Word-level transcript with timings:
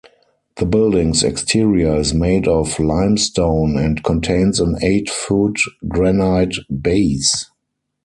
The 0.55 0.65
building's 0.65 1.23
exterior 1.23 1.97
is 1.97 2.11
made 2.11 2.47
of 2.47 2.79
limestone 2.79 3.77
and 3.77 4.03
contains 4.03 4.59
an 4.59 4.77
eight-foot 4.81 5.59
granite 5.87 6.55
base. 6.81 7.51